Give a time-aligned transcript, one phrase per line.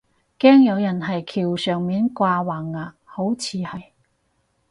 [0.39, 3.91] 驚有人係橋上面掛橫額，好似係